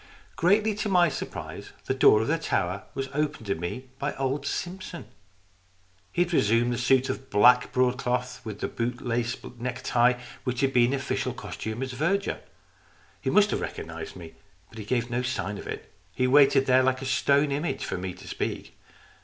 Greatly 0.35 0.73
to 0.73 0.89
my 0.89 1.09
surprise 1.09 1.73
the 1.85 1.93
door 1.93 2.23
of 2.23 2.27
the 2.27 2.39
tower 2.39 2.85
was 2.95 3.07
opened 3.13 3.45
to 3.45 3.53
me 3.53 3.87
by 3.99 4.15
old 4.15 4.47
Simpson. 4.47 5.05
He 6.11 6.23
had 6.23 6.33
re 6.33 6.39
sumed 6.41 6.71
the 6.73 6.79
suit 6.79 7.07
of 7.07 7.29
black 7.29 7.71
broadcloth, 7.71 8.41
with 8.43 8.61
the 8.61 8.67
boot 8.67 9.01
lace 9.01 9.37
neck 9.59 9.81
tie, 9.83 10.19
which 10.43 10.61
had 10.61 10.73
been 10.73 10.91
his 10.91 11.01
official 11.03 11.35
costume 11.35 11.83
as 11.83 11.91
verger. 11.93 12.39
He 13.21 13.29
must 13.29 13.51
have 13.51 13.61
recognized 13.61 14.15
me, 14.15 14.33
but 14.69 14.79
he 14.79 14.85
gave 14.85 15.11
no 15.11 15.21
sign 15.21 15.59
of 15.59 15.67
it. 15.67 15.93
He 16.15 16.25
waited 16.25 16.65
there 16.65 16.81
like 16.81 17.03
a 17.03 17.05
stone 17.05 17.51
image 17.51 17.85
for 17.85 17.99
me 17.99 18.15
to 18.15 18.27
speak. 18.27 18.75